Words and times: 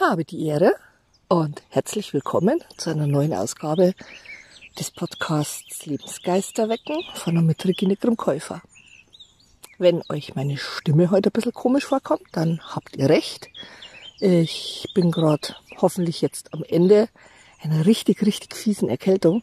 Habe 0.00 0.24
die 0.24 0.46
Ehre 0.46 0.74
und 1.26 1.60
herzlich 1.70 2.14
willkommen 2.14 2.62
zu 2.76 2.90
einer 2.90 3.08
neuen 3.08 3.34
Ausgabe 3.34 3.94
des 4.78 4.92
Podcasts 4.92 5.86
Lebensgeister 5.86 6.68
wecken 6.68 7.02
von 7.14 7.36
und 7.36 7.46
mit 7.46 7.64
Regine 7.64 7.96
Grimm-Käufer. 7.96 8.62
Wenn 9.76 10.04
euch 10.08 10.36
meine 10.36 10.56
Stimme 10.56 11.10
heute 11.10 11.30
ein 11.30 11.32
bisschen 11.32 11.52
komisch 11.52 11.84
vorkommt, 11.84 12.22
dann 12.30 12.60
habt 12.62 12.96
ihr 12.96 13.08
recht. 13.08 13.48
Ich 14.20 14.86
bin 14.94 15.10
gerade 15.10 15.56
hoffentlich 15.78 16.20
jetzt 16.20 16.54
am 16.54 16.62
Ende 16.62 17.08
einer 17.60 17.84
richtig, 17.84 18.24
richtig 18.24 18.54
fiesen 18.54 18.88
Erkältung. 18.88 19.42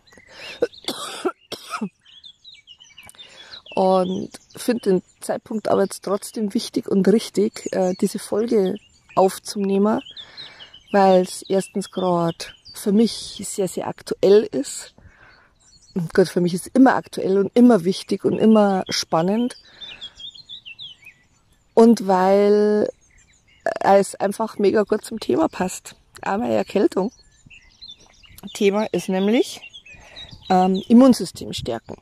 Und 3.76 4.30
finde 4.56 4.90
den 4.90 5.04
Zeitpunkt 5.20 5.68
aber 5.68 5.84
jetzt 5.84 6.06
trotzdem 6.06 6.54
wichtig 6.54 6.88
und 6.88 7.06
richtig, 7.10 7.74
äh, 7.74 7.94
diese 8.00 8.20
Folge 8.20 8.78
aufzunehmen, 9.16 10.02
weil 10.96 11.24
es 11.24 11.42
erstens 11.42 11.92
gerade 11.92 12.38
für 12.74 12.94
mich 12.94 13.42
sehr, 13.44 13.68
sehr 13.68 13.90
aktuell 13.90 14.44
ist. 14.44 14.96
Und 15.94 16.14
Gott, 16.14 16.30
für 16.30 16.40
mich 16.40 16.54
ist 16.54 16.68
immer 16.68 16.96
aktuell 16.96 17.38
und 17.38 17.52
immer 17.54 17.84
wichtig 17.84 18.24
und 18.24 18.40
immer 18.40 18.86
spannend. 18.88 19.58
Und 21.74 22.08
weil 22.08 22.88
es 23.82 24.16
einfach 24.16 24.58
mega 24.58 24.84
gut 24.84 25.04
zum 25.04 25.20
Thema 25.20 25.50
passt. 25.50 25.98
Einmal 26.22 26.52
Erkältung. 26.52 27.12
Thema 28.54 28.86
ist 28.94 29.10
nämlich 29.10 29.60
ähm, 30.50 30.82
Immunsystem 30.88 31.52
stärken. 31.52 31.98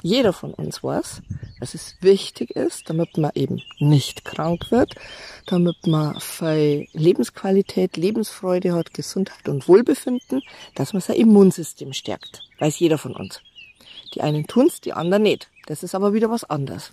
Jeder 0.00 0.32
von 0.32 0.54
uns 0.54 0.82
weiß, 0.82 1.20
dass 1.60 1.74
es 1.74 1.96
wichtig 2.00 2.50
ist, 2.50 2.88
damit 2.88 3.16
man 3.18 3.30
eben 3.34 3.62
nicht 3.78 4.24
krank 4.24 4.70
wird, 4.70 4.94
damit 5.46 5.86
man 5.86 6.18
viel 6.18 6.88
Lebensqualität, 6.92 7.96
Lebensfreude 7.96 8.72
hat, 8.72 8.94
Gesundheit 8.94 9.48
und 9.48 9.68
Wohlbefinden, 9.68 10.42
dass 10.74 10.94
man 10.94 11.02
sein 11.02 11.16
Immunsystem 11.16 11.92
stärkt. 11.92 12.42
Weiß 12.58 12.78
jeder 12.78 12.98
von 12.98 13.14
uns. 13.14 13.40
Die 14.14 14.22
einen 14.22 14.46
tun's, 14.46 14.80
die 14.80 14.94
anderen 14.94 15.22
nicht. 15.22 15.48
Das 15.66 15.82
ist 15.82 15.94
aber 15.94 16.14
wieder 16.14 16.30
was 16.30 16.44
anderes. 16.44 16.92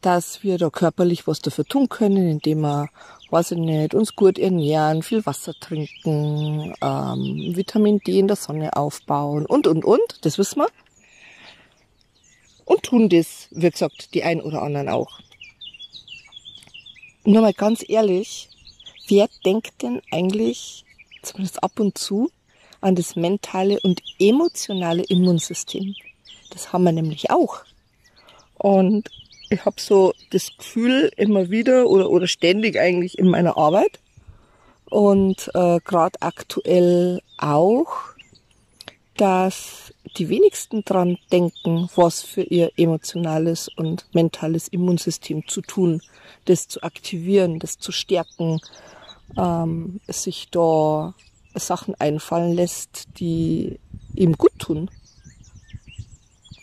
Dass 0.00 0.42
wir 0.42 0.56
da 0.56 0.70
körperlich 0.70 1.26
was 1.26 1.40
dafür 1.40 1.66
tun 1.66 1.90
können, 1.90 2.28
indem 2.28 2.62
wir, 2.62 2.88
weiß 3.30 3.52
ich 3.52 3.58
nicht, 3.58 3.94
uns 3.94 4.16
gut 4.16 4.38
ernähren, 4.38 5.02
viel 5.02 5.24
Wasser 5.26 5.52
trinken, 5.60 6.74
ähm, 6.80 7.52
Vitamin 7.54 7.98
D 7.98 8.18
in 8.18 8.26
der 8.26 8.36
Sonne 8.36 8.74
aufbauen 8.74 9.44
und, 9.44 9.66
und, 9.66 9.84
und. 9.84 10.00
Das 10.22 10.38
wissen 10.38 10.60
wir 10.60 10.68
und 12.70 12.84
tun 12.84 13.08
das, 13.08 13.48
wie 13.50 13.68
gesagt, 13.68 14.14
die 14.14 14.22
ein 14.22 14.40
oder 14.40 14.62
anderen 14.62 14.88
auch. 14.88 15.18
Nur 17.24 17.42
mal 17.42 17.52
ganz 17.52 17.84
ehrlich, 17.88 18.48
wer 19.08 19.28
denkt 19.44 19.82
denn 19.82 20.00
eigentlich, 20.12 20.84
zumindest 21.22 21.64
ab 21.64 21.80
und 21.80 21.98
zu, 21.98 22.30
an 22.80 22.94
das 22.94 23.16
mentale 23.16 23.80
und 23.80 24.00
emotionale 24.20 25.02
Immunsystem? 25.02 25.96
Das 26.50 26.72
haben 26.72 26.84
wir 26.84 26.92
nämlich 26.92 27.30
auch. 27.30 27.64
Und 28.54 29.10
ich 29.50 29.64
habe 29.64 29.80
so 29.80 30.12
das 30.30 30.56
Gefühl 30.56 31.10
immer 31.16 31.50
wieder 31.50 31.88
oder, 31.88 32.08
oder 32.08 32.28
ständig 32.28 32.78
eigentlich 32.78 33.18
in 33.18 33.28
meiner 33.28 33.58
Arbeit 33.58 33.98
und 34.84 35.50
äh, 35.54 35.80
gerade 35.84 36.22
aktuell 36.22 37.20
auch, 37.36 37.90
dass 39.16 39.92
die 40.16 40.28
wenigsten 40.28 40.84
dran 40.84 41.18
denken, 41.32 41.88
was 41.94 42.22
für 42.22 42.42
ihr 42.42 42.72
emotionales 42.76 43.68
und 43.68 44.06
mentales 44.12 44.68
Immunsystem 44.68 45.46
zu 45.46 45.60
tun, 45.62 46.02
das 46.44 46.68
zu 46.68 46.82
aktivieren, 46.82 47.58
das 47.58 47.78
zu 47.78 47.92
stärken, 47.92 48.60
ähm, 49.36 50.00
sich 50.08 50.48
da 50.50 51.14
Sachen 51.54 51.94
einfallen 51.96 52.52
lässt, 52.52 53.08
die 53.18 53.78
ihm 54.14 54.36
gut 54.36 54.58
tun. 54.58 54.90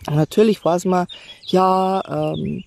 natürlich 0.10 0.64
weiß 0.64 0.86
man, 0.86 1.08
ja, 1.46 2.34
ähm, 2.34 2.64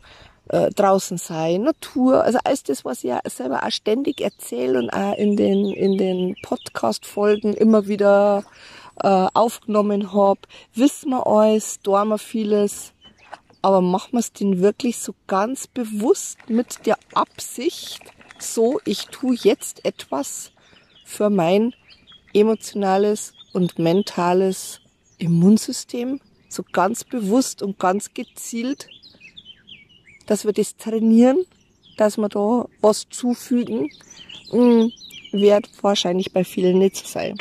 äh, 0.49 0.71
draußen 0.71 1.17
sein, 1.17 1.63
Natur, 1.63 2.25
also 2.25 2.39
alles 2.45 2.65
das, 2.65 2.85
was 2.85 2.99
ich 2.99 3.11
ja 3.11 3.21
selber 3.25 3.65
auch 3.65 3.71
ständig 3.71 4.21
erzähle 4.21 4.79
und 4.79 4.91
auch 4.91 5.17
in 5.17 5.37
den, 5.37 5.67
in 5.67 5.97
den 5.97 6.37
Podcast-Folgen 6.43 7.55
immer 7.55 7.87
wieder 7.87 8.45
äh, 9.03 9.27
aufgenommen 9.34 10.12
hab, 10.12 10.47
wissen 10.75 11.11
wir 11.11 11.27
alles, 11.27 11.81
da 11.83 12.05
wir 12.05 12.19
vieles, 12.19 12.93
aber 13.62 13.81
machen 13.81 14.12
wir 14.12 14.21
es 14.21 14.33
denn 14.33 14.61
wirklich 14.61 14.99
so 14.99 15.15
ganz 15.27 15.66
bewusst 15.66 16.38
mit 16.49 16.87
der 16.87 16.99
Absicht, 17.15 18.00
so, 18.39 18.81
ich 18.84 19.06
tue 19.06 19.37
jetzt 19.37 19.84
etwas 19.84 20.53
für 21.05 21.28
mein 21.28 21.75
emotionales 22.33 23.34
und 23.53 23.78
mentales 23.78 24.81
Immunsystem, 25.19 26.21
so 26.49 26.62
ganz 26.72 27.05
bewusst 27.05 27.62
und 27.62 27.78
ganz 27.78 28.15
gezielt, 28.15 28.89
dass 30.27 30.44
wir 30.44 30.53
das 30.53 30.77
trainieren, 30.77 31.44
dass 31.97 32.16
wir 32.16 32.28
da 32.28 32.66
was 32.81 33.09
zufügen, 33.10 33.91
hm, 34.50 34.93
wird 35.33 35.69
wahrscheinlich 35.83 36.33
bei 36.33 36.44
vielen 36.44 36.78
nicht 36.78 37.06
sein. 37.06 37.37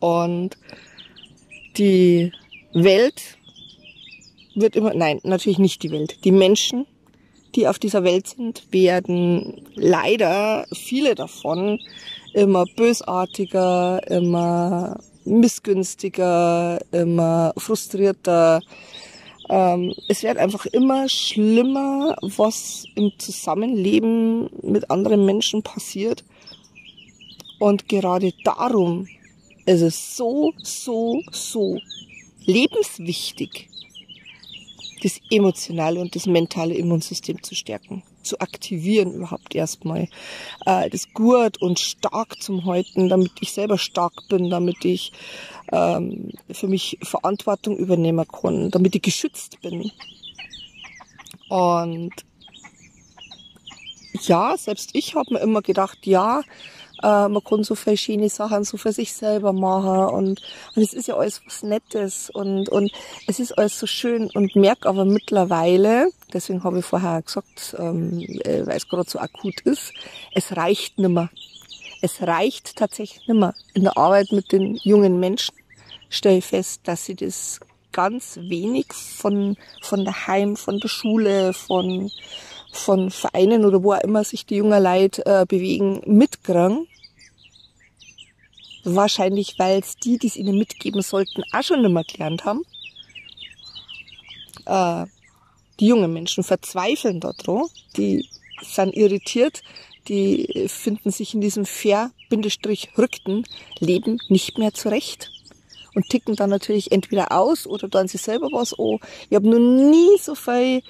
Und 0.00 0.56
die 1.76 2.32
Welt 2.72 3.38
wird 4.54 4.76
immer, 4.76 4.94
nein, 4.94 5.20
natürlich 5.22 5.58
nicht 5.58 5.82
die 5.82 5.90
Welt. 5.90 6.24
Die 6.24 6.32
Menschen, 6.32 6.86
die 7.54 7.68
auf 7.68 7.78
dieser 7.78 8.04
Welt 8.04 8.28
sind, 8.28 8.72
werden 8.72 9.64
leider 9.74 10.66
viele 10.72 11.14
davon 11.14 11.80
immer 12.32 12.64
bösartiger, 12.76 14.00
immer 14.08 14.98
missgünstiger, 15.24 16.80
immer 16.92 17.52
frustrierter. 17.56 18.60
Ähm, 19.48 19.94
es 20.08 20.22
wird 20.22 20.38
einfach 20.38 20.66
immer 20.66 21.08
schlimmer, 21.08 22.16
was 22.20 22.86
im 22.94 23.12
Zusammenleben 23.18 24.50
mit 24.62 24.90
anderen 24.90 25.24
Menschen 25.24 25.62
passiert. 25.62 26.24
Und 27.58 27.88
gerade 27.88 28.32
darum 28.44 29.06
es 29.66 29.80
ist 29.80 30.16
so, 30.16 30.52
so, 30.62 31.22
so 31.32 31.78
lebenswichtig, 32.44 33.68
das 35.02 35.20
emotionale 35.30 36.00
und 36.00 36.14
das 36.14 36.26
mentale 36.26 36.74
Immunsystem 36.74 37.42
zu 37.42 37.54
stärken, 37.54 38.02
zu 38.22 38.38
aktivieren 38.40 39.12
überhaupt 39.12 39.54
erstmal, 39.54 40.08
äh, 40.66 40.88
das 40.90 41.12
gut 41.12 41.60
und 41.60 41.78
stark 41.78 42.42
zum 42.42 42.64
Halten, 42.64 43.08
damit 43.08 43.32
ich 43.40 43.52
selber 43.52 43.78
stark 43.78 44.14
bin, 44.28 44.50
damit 44.50 44.84
ich 44.84 45.12
ähm, 45.72 46.30
für 46.50 46.68
mich 46.68 46.98
Verantwortung 47.02 47.76
übernehmen 47.76 48.26
kann, 48.28 48.70
damit 48.70 48.94
ich 48.94 49.02
geschützt 49.02 49.60
bin. 49.62 49.90
Und 51.48 52.12
ja, 54.22 54.56
selbst 54.56 54.90
ich 54.94 55.14
habe 55.14 55.34
mir 55.34 55.40
immer 55.40 55.60
gedacht, 55.60 56.06
ja, 56.06 56.42
äh, 57.04 57.28
man 57.28 57.44
kann 57.44 57.64
so 57.64 57.74
verschiedene 57.74 58.30
Sachen 58.30 58.64
so 58.64 58.78
für 58.78 58.92
sich 58.92 59.12
selber 59.12 59.52
machen 59.52 60.14
und, 60.14 60.42
und 60.74 60.82
es 60.82 60.94
ist 60.94 61.06
ja 61.06 61.16
alles 61.16 61.42
was 61.44 61.62
Nettes 61.62 62.30
und, 62.30 62.70
und 62.70 62.90
es 63.26 63.38
ist 63.40 63.52
alles 63.58 63.78
so 63.78 63.86
schön 63.86 64.30
und 64.32 64.56
merke 64.56 64.88
aber 64.88 65.04
mittlerweile, 65.04 66.08
deswegen 66.32 66.64
habe 66.64 66.78
ich 66.78 66.84
vorher 66.86 67.20
gesagt, 67.20 67.76
ähm, 67.78 68.20
äh, 68.44 68.66
weil 68.66 68.78
es 68.78 68.88
gerade 68.88 69.08
so 69.08 69.18
akut 69.18 69.60
ist, 69.60 69.92
es 70.34 70.56
reicht 70.56 70.98
nimmer. 70.98 71.28
Es 72.00 72.22
reicht 72.22 72.76
tatsächlich 72.76 73.26
nimmer. 73.28 73.54
In 73.74 73.84
der 73.84 73.96
Arbeit 73.96 74.32
mit 74.32 74.52
den 74.52 74.76
jungen 74.82 75.20
Menschen 75.20 75.54
stelle 76.08 76.38
ich 76.38 76.44
fest, 76.44 76.82
dass 76.84 77.04
sie 77.04 77.14
das 77.14 77.60
ganz 77.92 78.38
wenig 78.40 78.92
von, 78.92 79.56
von 79.82 80.04
daheim, 80.04 80.56
von 80.56 80.80
der 80.80 80.88
Schule, 80.88 81.52
von, 81.52 82.10
von 82.72 83.10
Vereinen 83.10 83.64
oder 83.64 83.82
wo 83.82 83.92
auch 83.92 84.00
immer 84.00 84.24
sich 84.24 84.46
die 84.46 84.56
jungen 84.56 84.82
Leute 84.82 85.24
äh, 85.26 85.44
bewegen, 85.46 86.02
mitkriegen. 86.06 86.86
Wahrscheinlich, 88.84 89.58
weil 89.58 89.80
es 89.80 89.96
die, 89.96 90.18
die 90.18 90.26
es 90.26 90.36
ihnen 90.36 90.58
mitgeben 90.58 91.00
sollten, 91.00 91.42
auch 91.52 91.62
schon 91.62 91.80
nicht 91.80 91.90
mehr 91.90 92.04
gelernt 92.04 92.44
haben. 92.44 92.62
Äh, 94.66 95.06
die 95.80 95.86
jungen 95.86 96.12
Menschen 96.12 96.44
verzweifeln 96.44 97.20
da 97.20 97.32
dran. 97.32 97.64
Die 97.96 98.28
sind 98.62 98.94
irritiert. 98.94 99.62
Die 100.08 100.66
finden 100.68 101.10
sich 101.10 101.32
in 101.32 101.40
diesem 101.40 101.64
fair-rückten 101.64 103.44
Leben 103.80 104.18
nicht 104.28 104.58
mehr 104.58 104.74
zurecht. 104.74 105.30
Und 105.94 106.08
ticken 106.10 106.36
dann 106.36 106.50
natürlich 106.50 106.92
entweder 106.92 107.32
aus 107.32 107.66
oder 107.66 107.88
dann 107.88 108.08
sie 108.08 108.18
selber 108.18 108.48
was 108.52 108.78
an. 108.78 108.98
Ich 109.30 109.34
habe 109.34 109.48
noch 109.48 109.58
nie 109.58 110.18
so 110.20 110.34
viel 110.34 110.82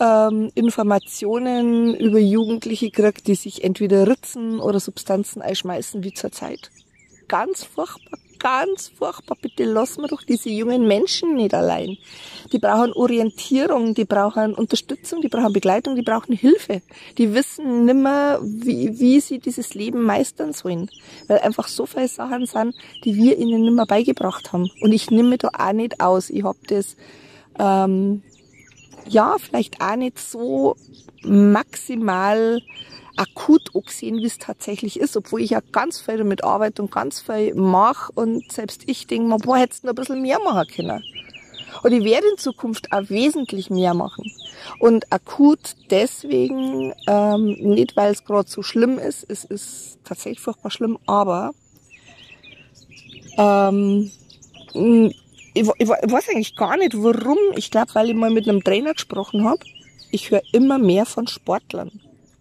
ähm, 0.00 0.50
Informationen 0.54 1.94
über 1.94 2.18
Jugendliche 2.18 2.90
gekriegt, 2.90 3.26
die 3.28 3.36
sich 3.36 3.64
entweder 3.64 4.06
ritzen 4.06 4.60
oder 4.60 4.80
Substanzen 4.80 5.40
einschmeißen 5.40 6.02
wie 6.02 6.12
zurzeit 6.12 6.70
ganz 7.28 7.64
furchtbar, 7.64 8.18
ganz 8.38 8.88
furchtbar. 8.88 9.36
Bitte 9.40 9.64
lassen 9.64 10.02
wir 10.02 10.08
doch 10.08 10.22
diese 10.22 10.48
jungen 10.48 10.88
Menschen 10.88 11.34
nicht 11.34 11.54
allein. 11.54 11.98
Die 12.52 12.58
brauchen 12.58 12.92
Orientierung, 12.92 13.94
die 13.94 14.04
brauchen 14.04 14.54
Unterstützung, 14.54 15.20
die 15.20 15.28
brauchen 15.28 15.52
Begleitung, 15.52 15.96
die 15.96 16.02
brauchen 16.02 16.34
Hilfe. 16.34 16.82
Die 17.18 17.34
wissen 17.34 17.84
nimmer, 17.84 18.40
wie, 18.42 18.98
wie 18.98 19.20
sie 19.20 19.38
dieses 19.38 19.74
Leben 19.74 20.02
meistern 20.02 20.52
sollen. 20.52 20.90
Weil 21.26 21.40
einfach 21.40 21.68
so 21.68 21.86
viele 21.86 22.08
Sachen 22.08 22.46
sind, 22.46 22.74
die 23.04 23.14
wir 23.16 23.38
ihnen 23.38 23.62
nimmer 23.62 23.86
beigebracht 23.86 24.52
haben. 24.52 24.70
Und 24.80 24.92
ich 24.92 25.10
nehme 25.10 25.38
da 25.38 25.50
auch 25.56 25.72
nicht 25.72 26.00
aus. 26.00 26.30
Ich 26.30 26.44
hab 26.44 26.56
das, 26.68 26.96
ähm, 27.58 28.22
ja, 29.06 29.36
vielleicht 29.38 29.80
auch 29.80 29.96
nicht 29.96 30.18
so 30.18 30.76
maximal 31.22 32.60
akut 33.18 33.72
gesehen, 33.72 34.18
wie 34.18 34.26
es 34.26 34.38
tatsächlich 34.38 34.98
ist, 34.98 35.16
obwohl 35.16 35.40
ich 35.40 35.50
ja 35.50 35.60
ganz 35.72 36.00
viel 36.00 36.18
damit 36.18 36.44
arbeite 36.44 36.82
und 36.82 36.90
ganz 36.90 37.20
viel 37.20 37.54
mache 37.54 38.12
und 38.14 38.50
selbst 38.50 38.82
ich 38.86 39.06
denke 39.06 39.28
mir, 39.28 39.38
boah, 39.38 39.58
hättest 39.58 39.82
du 39.82 39.88
noch 39.88 39.92
ein 39.92 39.96
bisschen 39.96 40.22
mehr 40.22 40.38
machen 40.40 40.68
können. 40.74 41.02
Und 41.82 41.92
ich 41.92 42.04
werde 42.04 42.26
in 42.32 42.38
Zukunft 42.38 42.92
auch 42.92 43.08
wesentlich 43.08 43.70
mehr 43.70 43.94
machen. 43.94 44.32
Und 44.80 45.12
akut 45.12 45.76
deswegen, 45.90 46.92
ähm, 47.06 47.56
nicht 47.60 47.96
weil 47.96 48.12
es 48.12 48.24
gerade 48.24 48.48
so 48.48 48.62
schlimm 48.62 48.98
ist, 48.98 49.24
es 49.28 49.44
ist 49.44 49.98
tatsächlich 50.04 50.40
furchtbar 50.40 50.70
schlimm, 50.70 50.98
aber 51.06 51.52
ähm, 53.36 54.10
ich, 54.74 55.14
ich, 55.54 55.68
ich 55.78 55.88
weiß 55.88 56.28
eigentlich 56.30 56.56
gar 56.56 56.76
nicht, 56.76 56.94
warum. 56.94 57.38
Ich 57.56 57.70
glaube, 57.70 57.94
weil 57.94 58.10
ich 58.10 58.16
mal 58.16 58.30
mit 58.30 58.48
einem 58.48 58.62
Trainer 58.62 58.92
gesprochen 58.92 59.44
habe. 59.44 59.60
Ich 60.10 60.30
höre 60.30 60.42
immer 60.52 60.78
mehr 60.78 61.06
von 61.06 61.26
Sportlern. 61.26 61.90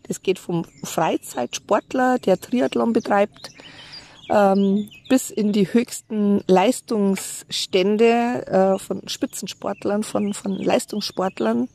Das 0.08 0.22
geht 0.22 0.40
vom 0.40 0.66
Freizeitsportler, 0.84 2.18
der 2.20 2.40
Triathlon 2.40 2.94
betreibt, 2.94 3.52
ähm, 4.30 4.90
bis 5.10 5.30
in 5.30 5.52
die 5.52 5.72
höchsten 5.72 6.42
Leistungsstände 6.48 8.48
äh, 8.48 8.80
von 8.80 9.08
Spitzensportlern, 9.08 10.04
von, 10.04 10.34
von 10.34 10.54
Leistungssportlern, 10.54 11.70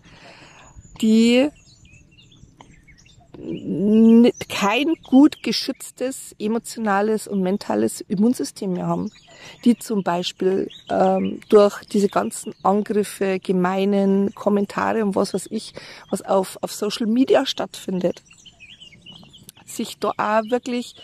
die 1.01 1.51
kein 4.49 4.95
gut 5.03 5.43
geschütztes 5.43 6.35
emotionales 6.39 7.27
und 7.27 7.41
mentales 7.41 8.03
Immunsystem 8.03 8.75
mehr 8.75 8.87
haben, 8.87 9.11
die 9.65 9.79
zum 9.79 10.03
Beispiel 10.03 10.69
ähm, 10.91 11.41
durch 11.49 11.83
diese 11.87 12.09
ganzen 12.09 12.55
Angriffe, 12.63 13.39
gemeinen 13.41 14.35
Kommentare 14.35 15.03
und 15.03 15.15
was 15.15 15.33
weiß 15.33 15.49
ich, 15.51 15.73
was 16.11 16.23
auf, 16.23 16.59
auf 16.61 16.73
Social 16.73 17.07
Media 17.07 17.47
stattfindet, 17.47 18.23
sich 19.65 19.99
da 19.99 20.11
auch 20.11 20.43
wirklich, 20.51 20.95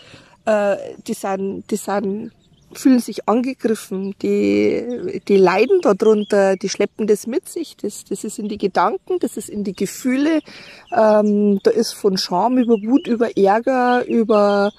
äh, 0.45 0.77
die 1.07 1.15
sind, 1.15 1.69
die 1.71 1.77
sind 1.77 2.31
fühlen 2.73 2.99
sich 2.99 3.27
angegriffen, 3.27 4.15
die, 4.21 5.21
die 5.27 5.37
leiden 5.37 5.81
darunter, 5.81 6.55
die 6.55 6.69
schleppen 6.69 7.07
das 7.07 7.27
mit 7.27 7.49
sich, 7.49 7.75
das, 7.77 8.05
das 8.05 8.23
ist 8.23 8.39
in 8.39 8.47
die 8.47 8.57
Gedanken, 8.57 9.19
das 9.19 9.37
ist 9.37 9.49
in 9.49 9.63
die 9.63 9.73
Gefühle, 9.73 10.41
ähm, 10.95 11.59
da 11.63 11.71
ist 11.71 11.93
von 11.93 12.17
Scham 12.17 12.57
über 12.57 12.75
Wut, 12.75 13.07
über 13.07 13.35
Ärger, 13.37 14.05
über, 14.05 14.71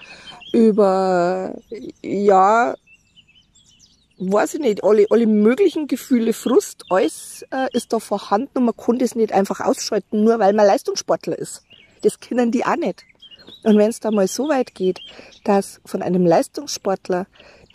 über, 0.52 1.54
ja, 2.02 2.74
weiß 4.18 4.54
ich 4.54 4.60
nicht, 4.60 4.84
alle, 4.84 5.06
alle 5.10 5.26
möglichen 5.26 5.86
Gefühle, 5.86 6.32
Frust, 6.32 6.84
alles 6.90 7.44
äh, 7.50 7.68
ist 7.72 7.92
da 7.92 7.98
vorhanden 7.98 8.58
und 8.58 8.64
man 8.66 8.76
kann 8.76 8.98
das 8.98 9.14
nicht 9.14 9.32
einfach 9.32 9.60
ausschalten, 9.60 10.22
nur 10.24 10.38
weil 10.38 10.52
man 10.52 10.66
Leistungssportler 10.66 11.38
ist. 11.38 11.64
Das 12.02 12.20
können 12.20 12.50
die 12.50 12.64
auch 12.64 12.76
nicht. 12.76 13.04
Und 13.64 13.76
wenn 13.78 13.90
es 13.90 14.00
da 14.00 14.10
mal 14.10 14.28
so 14.28 14.48
weit 14.48 14.74
geht, 14.74 15.00
dass 15.44 15.80
von 15.84 16.02
einem 16.02 16.26
Leistungssportler 16.26 17.26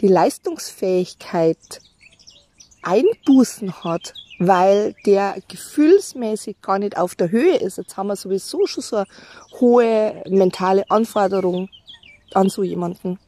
die 0.02 0.08
Leistungsfähigkeit 0.08 1.58
Einbußen 2.82 3.84
hat, 3.84 4.14
weil 4.40 4.96
der 5.06 5.38
gefühlsmäßig 5.48 6.62
gar 6.62 6.80
nicht 6.80 6.98
auf 6.98 7.16
der 7.16 7.32
Höhe 7.32 7.56
ist. 7.58 7.78
Jetzt 7.78 7.98
haben 7.98 8.08
wir 8.08 8.16
sowieso 8.16 8.68
schon 8.68 8.84
so 8.84 8.98
eine 8.98 9.08
hohe 9.60 10.24
mentale 10.30 10.90
Anforderung 10.90 11.70
an 12.34 12.50
so 12.50 12.64
jemanden. 12.64 13.20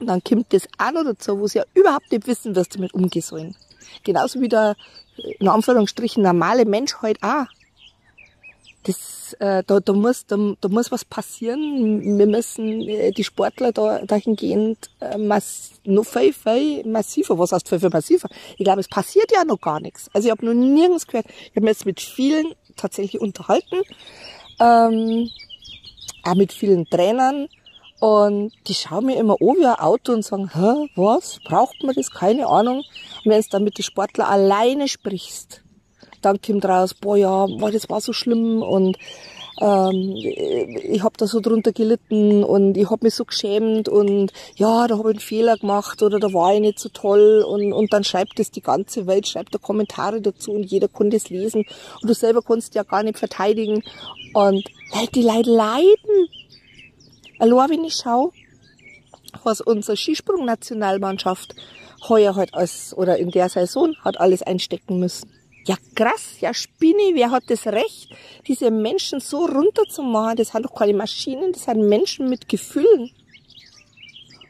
Und 0.00 0.06
dann 0.06 0.22
kommt 0.22 0.52
das 0.52 0.68
auch 0.78 0.92
noch 0.92 1.04
dazu, 1.04 1.38
wo 1.40 1.46
sie 1.46 1.58
ja 1.58 1.64
überhaupt 1.74 2.10
nicht 2.12 2.26
wissen, 2.26 2.54
was 2.54 2.68
damit 2.68 2.94
umgehen 2.94 3.22
sollen. 3.22 3.56
Genauso 4.04 4.40
wie 4.40 4.48
der, 4.48 4.76
in 5.38 5.48
Anführungsstrichen, 5.48 6.22
normale 6.22 6.64
Mensch 6.66 6.94
halt 6.96 7.22
auch 7.22 7.46
das, 8.88 9.34
äh, 9.38 9.62
da, 9.66 9.80
da, 9.80 9.92
muss, 9.92 10.26
da, 10.26 10.36
da 10.60 10.68
muss 10.68 10.90
was 10.90 11.04
passieren. 11.04 12.18
Wir 12.18 12.26
müssen 12.26 12.80
äh, 12.88 13.12
die 13.12 13.24
Sportler 13.24 13.72
da 13.72 14.00
dahingehend 14.00 14.88
äh, 15.00 15.18
mass, 15.18 15.72
noch 15.84 16.04
viel, 16.04 16.32
viel 16.32 16.86
massiver, 16.86 17.38
was 17.38 17.52
heißt 17.52 17.68
viel, 17.68 17.80
viel 17.80 17.90
massiver? 17.90 18.28
Ich 18.56 18.64
glaube, 18.64 18.80
es 18.80 18.88
passiert 18.88 19.30
ja 19.30 19.44
noch 19.44 19.60
gar 19.60 19.80
nichts. 19.80 20.08
Also 20.14 20.28
ich 20.28 20.32
habe 20.32 20.46
noch 20.46 20.54
nirgends 20.54 21.06
gehört, 21.06 21.26
ich 21.28 21.50
habe 21.50 21.62
mich 21.62 21.76
jetzt 21.76 21.86
mit 21.86 22.00
vielen 22.00 22.54
tatsächlich 22.76 23.20
unterhalten, 23.20 23.82
ähm, 24.60 25.28
auch 26.24 26.34
mit 26.34 26.52
vielen 26.52 26.86
Trainern 26.86 27.48
und 28.00 28.52
die 28.68 28.74
schauen 28.74 29.06
mir 29.06 29.16
immer 29.16 29.34
an 29.34 29.56
wie 29.56 29.66
ein 29.66 29.74
Auto 29.74 30.12
und 30.12 30.24
sagen, 30.24 30.50
hä, 30.54 30.88
was, 30.94 31.40
braucht 31.44 31.82
man 31.82 31.94
das? 31.94 32.10
Keine 32.10 32.46
Ahnung. 32.46 32.78
Und 32.78 33.30
wenn 33.30 33.42
du 33.42 33.48
dann 33.50 33.64
mit 33.64 33.76
den 33.76 33.82
Sportlern 33.82 34.28
alleine 34.28 34.88
sprichst, 34.88 35.62
dann 36.22 36.40
kommt 36.40 36.64
raus, 36.64 36.94
boah 36.94 37.16
ja, 37.16 37.46
boah, 37.46 37.70
das 37.70 37.88
war 37.88 38.00
so 38.00 38.12
schlimm 38.12 38.62
und 38.62 38.96
ähm, 39.60 40.14
ich 40.14 41.02
habe 41.02 41.16
da 41.16 41.26
so 41.26 41.40
drunter 41.40 41.72
gelitten 41.72 42.44
und 42.44 42.76
ich 42.76 42.90
habe 42.90 43.04
mich 43.06 43.14
so 43.14 43.24
geschämt 43.24 43.88
und 43.88 44.32
ja, 44.56 44.86
da 44.86 44.98
habe 44.98 45.10
ich 45.10 45.16
einen 45.16 45.20
Fehler 45.20 45.56
gemacht 45.56 46.02
oder 46.02 46.18
da 46.20 46.32
war 46.32 46.54
ich 46.54 46.60
nicht 46.60 46.78
so 46.78 46.88
toll 46.88 47.44
und, 47.46 47.72
und 47.72 47.92
dann 47.92 48.04
schreibt 48.04 48.38
es 48.38 48.50
die 48.50 48.60
ganze 48.60 49.06
Welt, 49.06 49.26
schreibt 49.26 49.54
da 49.54 49.58
Kommentare 49.58 50.20
dazu 50.20 50.52
und 50.52 50.64
jeder 50.64 50.88
konnte 50.88 51.16
es 51.16 51.30
lesen 51.30 51.64
und 52.00 52.08
du 52.08 52.14
selber 52.14 52.42
konntest 52.42 52.74
ja 52.74 52.84
gar 52.84 53.02
nicht 53.02 53.18
verteidigen 53.18 53.82
und 54.34 54.64
die 55.14 55.22
Leute 55.22 55.50
leiden. 55.50 56.28
Allein 57.40 57.70
wenn 57.70 57.84
ich 57.84 57.94
schaue, 57.94 58.30
was 59.44 59.60
unsere 59.60 59.96
Skisprung-Nationalmannschaft 59.96 61.54
heuer 62.08 62.36
halt 62.36 62.54
als, 62.54 62.96
oder 62.96 63.18
in 63.18 63.30
der 63.30 63.48
Saison 63.48 63.94
hat 64.04 64.20
alles 64.20 64.42
einstecken 64.42 64.98
müssen. 64.98 65.30
Ja, 65.68 65.76
krass, 65.94 66.40
ja, 66.40 66.54
Spinni, 66.54 67.10
wer 67.12 67.30
hat 67.30 67.44
das 67.48 67.66
Recht, 67.66 68.08
diese 68.46 68.70
Menschen 68.70 69.20
so 69.20 69.44
runterzumachen? 69.44 70.36
Das 70.36 70.48
sind 70.48 70.64
doch 70.64 70.74
keine 70.74 70.94
Maschinen, 70.94 71.52
das 71.52 71.64
sind 71.64 71.86
Menschen 71.86 72.30
mit 72.30 72.48
Gefühlen. 72.48 73.10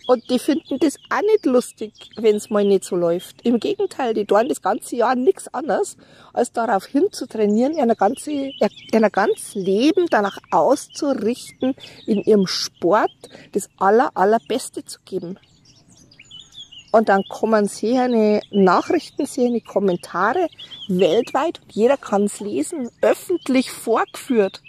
Und 0.06 0.31
die 0.31 0.38
finden 0.38 0.79
das 0.79 0.97
auch 1.11 1.20
nicht 1.23 1.44
lustig, 1.44 1.93
wenn 2.15 2.37
es 2.37 2.50
mal 2.50 2.65
nicht 2.65 2.85
so 2.85 2.94
läuft. 2.94 3.44
Im 3.44 3.59
Gegenteil, 3.59 4.15
die 4.15 4.26
tun 4.26 4.49
das 4.49 4.62
ganze 4.62 4.94
Jahr 4.94 5.17
nichts 5.17 5.53
anderes, 5.53 5.97
als 6.32 6.53
darauf 6.53 6.87
hinzutrainieren, 6.87 7.76
ihr 7.76 7.87
ganze, 7.97 8.31
ihr 8.31 9.11
ganz 9.11 9.56
Leben 9.56 10.06
danach 10.11 10.38
auszurichten, 10.53 11.75
in 12.06 12.23
ihrem 12.23 12.47
Sport 12.47 13.11
das 13.55 13.69
aller, 13.76 14.17
allerbeste 14.17 14.85
zu 14.85 15.00
geben. 15.04 15.37
Und 16.90 17.09
dann 17.09 17.23
kommen 17.28 17.68
sehr 17.68 18.04
eine 18.04 18.40
Nachrichten, 18.50 19.26
sehr 19.26 19.47
eine 19.47 19.61
Kommentare 19.61 20.49
weltweit 20.88 21.61
jeder 21.71 21.97
kann 21.97 22.25
es 22.25 22.40
lesen, 22.40 22.88
öffentlich 23.02 23.71
vorgeführt. 23.71 24.62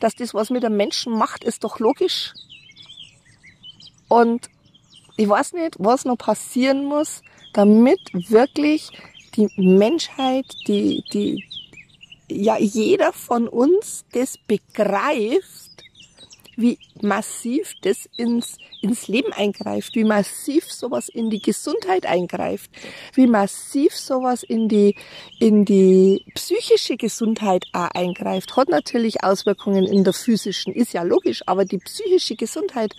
Dass 0.00 0.14
das, 0.14 0.34
was 0.34 0.50
mit 0.50 0.64
einem 0.64 0.76
Menschen 0.76 1.12
macht, 1.16 1.44
ist 1.44 1.64
doch 1.64 1.78
logisch. 1.78 2.34
Und 4.08 4.50
ich 5.16 5.28
weiß 5.28 5.54
nicht, 5.54 5.76
was 5.78 6.04
noch 6.04 6.18
passieren 6.18 6.84
muss, 6.84 7.22
damit 7.54 8.00
wirklich 8.12 8.90
die 9.36 9.48
Menschheit, 9.56 10.46
die, 10.66 11.02
die, 11.12 11.44
ja, 12.28 12.58
jeder 12.58 13.12
von 13.12 13.48
uns 13.48 14.04
das 14.12 14.36
begreift, 14.46 15.65
wie 16.56 16.78
massiv 17.02 17.74
das 17.82 18.08
ins, 18.16 18.58
ins 18.80 19.08
Leben 19.08 19.32
eingreift, 19.32 19.94
wie 19.94 20.04
massiv 20.04 20.72
sowas 20.72 21.08
in 21.08 21.30
die 21.30 21.40
Gesundheit 21.40 22.06
eingreift, 22.06 22.70
wie 23.14 23.26
massiv 23.26 23.94
sowas 23.94 24.42
in 24.42 24.68
die, 24.68 24.96
in 25.38 25.64
die 25.64 26.24
psychische 26.34 26.96
Gesundheit 26.96 27.64
auch 27.72 27.90
eingreift. 27.90 28.56
Hat 28.56 28.68
natürlich 28.68 29.22
Auswirkungen 29.22 29.86
in 29.86 30.04
der 30.04 30.12
physischen, 30.12 30.72
ist 30.72 30.94
ja 30.94 31.02
logisch, 31.02 31.42
aber 31.46 31.64
die 31.64 31.78
psychische 31.78 32.36
Gesundheit, 32.36 32.94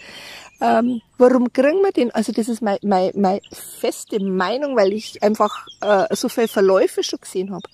ähm, 0.61 1.01
warum 1.17 1.51
kriegen 1.51 1.81
wir 1.81 1.91
den? 1.91 2.11
Also 2.11 2.31
das 2.31 2.47
ist 2.47 2.61
meine, 2.61 2.79
meine, 2.83 3.11
meine 3.15 3.41
feste 3.51 4.19
Meinung, 4.23 4.75
weil 4.75 4.93
ich 4.93 5.21
einfach 5.21 5.67
äh, 5.81 6.15
so 6.15 6.29
viele 6.29 6.47
Verläufe 6.47 7.03
schon 7.03 7.19
gesehen 7.19 7.51
habe 7.51 7.67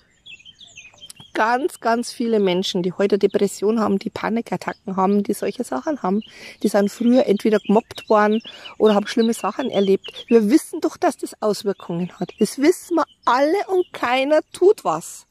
ganz, 1.33 1.79
ganz 1.79 2.11
viele 2.11 2.39
Menschen, 2.39 2.83
die 2.83 2.93
heute 2.93 3.17
Depression 3.17 3.79
haben, 3.79 3.99
die 3.99 4.09
Panikattacken 4.09 4.95
haben, 4.95 5.23
die 5.23 5.33
solche 5.33 5.63
Sachen 5.63 6.01
haben, 6.01 6.21
die 6.61 6.67
sind 6.67 6.89
früher 6.89 7.25
entweder 7.25 7.59
gemobbt 7.59 8.09
worden 8.09 8.41
oder 8.77 8.95
haben 8.95 9.07
schlimme 9.07 9.33
Sachen 9.33 9.69
erlebt. 9.69 10.25
Wir 10.27 10.49
wissen 10.49 10.81
doch, 10.81 10.97
dass 10.97 11.17
das 11.17 11.41
Auswirkungen 11.41 12.11
hat. 12.19 12.33
Das 12.39 12.59
wissen 12.59 12.95
wir 12.95 13.05
alle 13.25 13.57
und 13.67 13.91
keiner 13.93 14.41
tut 14.51 14.83
was. 14.83 15.25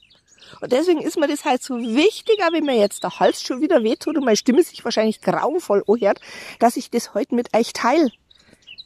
Und 0.60 0.72
deswegen 0.72 1.00
ist 1.00 1.18
mir 1.18 1.28
das 1.28 1.44
halt 1.44 1.62
so 1.62 1.78
wichtiger, 1.78 2.48
wenn 2.52 2.64
mir 2.64 2.76
jetzt 2.76 3.02
der 3.02 3.18
Hals 3.18 3.42
schon 3.42 3.60
wieder 3.60 3.82
wehtut 3.82 4.16
und 4.16 4.24
meine 4.24 4.36
Stimme 4.36 4.62
sich 4.62 4.84
wahrscheinlich 4.84 5.20
grauenvoll 5.20 5.82
anhört, 5.86 6.20
dass 6.58 6.76
ich 6.76 6.90
das 6.90 7.14
heute 7.14 7.34
mit 7.34 7.56
euch 7.56 7.72
teile. 7.72 8.10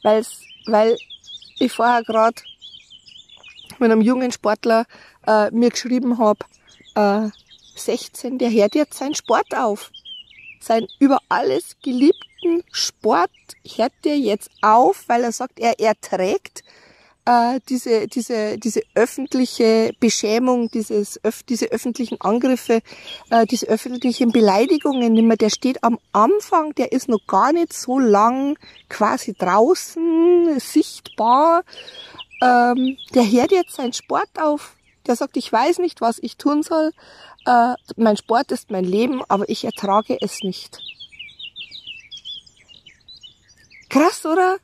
Weil's, 0.03 0.41
weil 0.65 0.97
ich 1.59 1.71
vorher 1.71 2.03
gerade 2.03 2.41
mit 3.79 3.91
einem 3.91 4.01
jungen 4.01 4.31
Sportler 4.31 4.85
äh, 5.25 5.51
mir 5.51 5.69
geschrieben 5.69 6.17
habe, 6.17 6.39
äh, 6.97 7.29
16, 7.75 8.37
der 8.39 8.51
hört 8.51 8.75
jetzt 8.75 8.97
seinen 8.97 9.15
Sport 9.15 9.55
auf. 9.55 9.91
Sein 10.59 10.87
über 10.99 11.19
alles 11.29 11.77
geliebten 11.83 12.63
Sport 12.71 13.29
hört 13.75 13.93
der 14.03 14.17
jetzt 14.17 14.49
auf, 14.61 15.05
weil 15.07 15.23
er 15.23 15.31
sagt, 15.31 15.59
er 15.59 15.79
erträgt 15.79 16.63
äh, 17.25 17.59
diese, 17.69 18.07
diese, 18.07 18.57
diese 18.57 18.81
öffentliche 18.95 19.91
Beschämung, 19.99 20.69
dieses, 20.71 21.23
öf 21.23 21.43
diese 21.43 21.67
öffentlichen 21.67 22.19
Angriffe, 22.21 22.81
äh, 23.29 23.45
diese 23.45 23.67
öffentlichen 23.67 24.31
Beleidigungen 24.31 25.13
nicht 25.13 25.25
mehr. 25.25 25.37
Der 25.37 25.49
steht 25.49 25.83
am 25.83 25.99
Anfang, 26.13 26.73
der 26.75 26.91
ist 26.93 27.09
noch 27.09 27.25
gar 27.27 27.51
nicht 27.51 27.73
so 27.73 27.99
lang 27.99 28.57
quasi 28.89 29.33
draußen 29.33 30.59
sichtbar. 30.59 31.63
Ähm, 32.41 32.97
der 33.13 33.29
hört 33.29 33.51
jetzt 33.51 33.75
seinen 33.75 33.93
Sport 33.93 34.29
auf. 34.39 34.76
Der 35.07 35.15
sagt, 35.15 35.37
ich 35.37 35.51
weiß 35.51 35.79
nicht, 35.79 36.01
was 36.01 36.19
ich 36.21 36.37
tun 36.37 36.63
soll. 36.63 36.91
Äh, 37.45 37.73
mein 37.95 38.17
Sport 38.17 38.51
ist 38.51 38.71
mein 38.71 38.83
Leben, 38.83 39.23
aber 39.27 39.47
ich 39.49 39.63
ertrage 39.63 40.17
es 40.21 40.43
nicht. 40.43 40.79
Krass, 43.89 44.25
oder? 44.25 44.57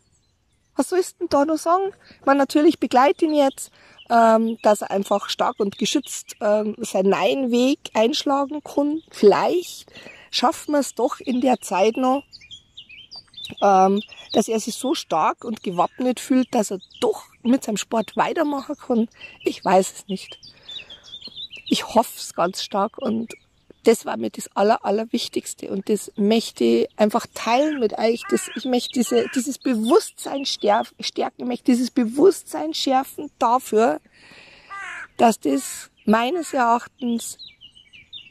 Was 0.76 0.90
sollst 0.90 1.14
du 1.14 1.18
denn 1.20 1.30
da 1.30 1.46
noch 1.46 1.58
sagen? 1.58 1.94
Man 2.26 2.38
natürlich 2.38 2.80
begleitet 2.80 3.22
ihn 3.22 3.34
jetzt, 3.34 3.72
ähm, 4.10 4.58
dass 4.64 4.82
er 4.82 4.92
einfach 4.92 5.30
stark 5.30 5.60
und 5.60 5.78
geschützt 5.78 6.36
ähm, 6.42 6.76
seinen 6.80 7.10
neuen 7.10 7.52
Weg 7.52 7.80
einschlagen 7.94 8.62
kann. 8.64 9.02
Vielleicht 9.12 9.92
schaffen 10.32 10.74
wir 10.74 10.80
es 10.80 10.96
doch 10.96 11.20
in 11.20 11.42
der 11.42 11.62
Zeit 11.62 11.96
noch, 11.96 12.24
ähm, 13.62 14.02
dass 14.34 14.48
er 14.48 14.60
sich 14.60 14.76
so 14.76 14.94
stark 14.96 15.46
und 15.46 15.64
gewappnet 15.64 16.20
fühlt, 16.20 16.54
dass 16.54 16.72
er 16.72 16.80
doch 17.00 17.33
mit 17.44 17.64
seinem 17.64 17.78
Sport 17.78 18.16
weitermachen 18.16 18.76
kann. 18.78 19.10
Ich 19.44 19.64
weiß 19.64 19.94
es 19.94 20.08
nicht. 20.08 20.40
Ich 21.68 21.96
hoffe 21.96 22.14
es 22.18 22.34
ganz 22.34 22.64
stark 22.64 22.98
und 22.98 23.34
das 23.84 24.06
war 24.06 24.16
mir 24.16 24.30
das 24.30 24.50
Aller, 24.56 24.86
Allerwichtigste 24.86 25.70
und 25.70 25.90
das 25.90 26.12
möchte 26.16 26.64
ich 26.64 26.88
einfach 26.98 27.28
teilen 27.34 27.80
mit 27.80 27.98
euch. 27.98 28.24
Das, 28.30 28.50
ich 28.56 28.66
möchte 28.66 28.94
diese, 28.94 29.28
dieses 29.36 29.58
Bewusstsein 29.58 30.46
stärken, 30.46 30.96
ich 30.98 31.46
möchte 31.46 31.66
dieses 31.66 31.92
Bewusstsein 31.92 32.74
schärfen 32.74 33.30
dafür, 33.40 34.00
dass 35.18 35.40
das 35.40 35.92
meines 36.06 36.54
Erachtens 36.54 37.38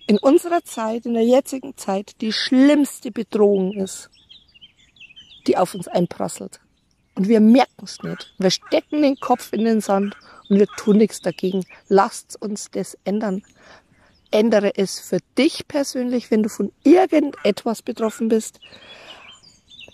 in 0.06 0.18
unserer 0.18 0.64
Zeit, 0.64 1.06
in 1.06 1.14
der 1.14 1.24
jetzigen 1.24 1.76
Zeit, 1.76 2.20
die 2.20 2.32
schlimmste 2.32 3.10
Bedrohung 3.10 3.74
ist, 3.74 4.10
die 5.46 5.56
auf 5.56 5.74
uns 5.74 5.86
einprasselt. 5.86 6.61
Und 7.14 7.28
wir 7.28 7.40
merken 7.40 7.84
es 7.84 8.02
nicht. 8.02 8.34
Wir 8.38 8.50
stecken 8.50 9.02
den 9.02 9.16
Kopf 9.16 9.52
in 9.52 9.64
den 9.64 9.80
Sand 9.80 10.16
und 10.48 10.58
wir 10.58 10.66
tun 10.66 10.98
nichts 10.98 11.20
dagegen. 11.20 11.64
Lasst 11.88 12.40
uns 12.40 12.70
das 12.70 12.96
ändern. 13.04 13.42
Ändere 14.30 14.72
es 14.76 14.98
für 14.98 15.18
dich 15.36 15.68
persönlich, 15.68 16.30
wenn 16.30 16.42
du 16.42 16.48
von 16.48 16.72
irgendetwas 16.84 17.82
betroffen 17.82 18.28
bist. 18.28 18.60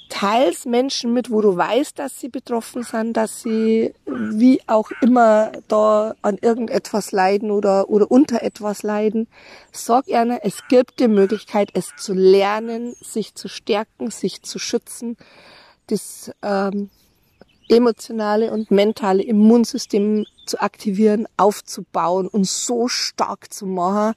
Teils 0.09 0.65
Menschen 0.65 1.13
mit, 1.13 1.31
wo 1.31 1.43
du 1.43 1.57
weißt, 1.57 1.99
dass 1.99 2.19
sie 2.19 2.29
betroffen 2.29 2.83
sind, 2.83 3.15
dass 3.17 3.43
sie 3.43 3.93
wie 4.07 4.61
auch 4.67 4.91
immer 5.03 5.53
da 5.67 6.15
an 6.23 6.39
irgendetwas 6.41 7.13
leiden 7.13 7.51
oder, 7.51 7.91
oder 7.91 8.11
unter 8.11 8.43
etwas 8.43 8.83
leiden. 8.83 9.27
Sag 9.71 10.07
gerne, 10.07 10.43
es 10.45 10.67
gibt 10.69 11.01
die 11.01 11.09
Möglichkeit, 11.09 11.71
es 11.75 11.91
zu 11.97 12.15
lernen, 12.15 12.95
sich 13.01 13.35
zu 13.35 13.49
stärken, 13.49 14.11
sich 14.11 14.43
zu 14.43 14.59
schützen. 14.59 15.17
Das 15.89 16.33
ähm, 16.43 16.91
emotionale 17.69 18.53
und 18.53 18.71
mentale 18.71 19.23
Immunsystem 19.23 20.27
zu 20.47 20.61
aktivieren, 20.61 21.27
aufzubauen 21.37 22.27
und 22.27 22.47
so 22.47 22.89
stark 22.89 23.53
zu 23.53 23.67
machen, 23.67 24.15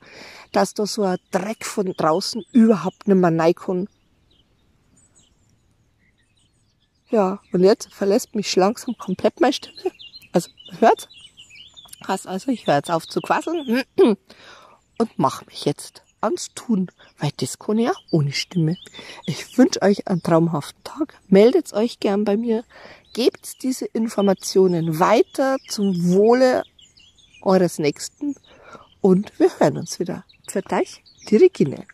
dass 0.51 0.74
da 0.74 0.86
so 0.86 1.03
ein 1.03 1.17
Dreck 1.31 1.65
von 1.65 1.93
draußen 1.93 2.43
überhaupt 2.51 3.08
nicht 3.08 3.17
mehr 3.17 3.38
reinkommt. 3.38 3.89
Ja, 7.10 7.41
und 7.51 7.63
jetzt 7.63 7.93
verlässt 7.93 8.36
mich 8.36 8.55
langsam 8.55 8.96
komplett 8.98 9.41
meine 9.41 9.51
Stimme. 9.51 9.91
Also, 10.31 10.50
hört? 10.79 11.10
Heißt 12.08 12.25
also, 12.25 12.51
ich 12.51 12.65
höre 12.67 12.77
jetzt 12.77 12.89
auf 12.89 13.05
zu 13.05 13.20
quasseln 13.20 13.84
und 13.98 15.12
mach 15.17 15.46
mich 15.46 15.65
jetzt 15.65 16.03
ans 16.22 16.53
Tun, 16.53 16.89
weil 17.20 17.31
das 17.38 17.60
kann 17.60 17.79
ich 17.79 17.86
ja 17.86 17.93
ohne 18.12 18.31
Stimme. 18.31 18.77
Ich 19.25 19.58
wünsche 19.58 19.81
euch 19.81 20.08
einen 20.08 20.24
traumhaften 20.24 20.84
Tag. 20.84 21.20
Meldet 21.27 21.74
euch 21.74 22.00
gern 22.00 22.24
bei 22.24 22.38
mir. 22.38 22.63
Gebt 23.13 23.62
diese 23.63 23.86
Informationen 23.86 25.00
weiter 25.00 25.58
zum 25.68 26.13
Wohle 26.13 26.63
eures 27.41 27.77
Nächsten 27.77 28.36
und 29.01 29.38
wir 29.38 29.50
hören 29.60 29.77
uns 29.77 30.00
wieder. 30.00 30.24
Für 30.48 30.62
euch, 30.72 31.03
die 31.30 31.38
Regine. 31.38 31.86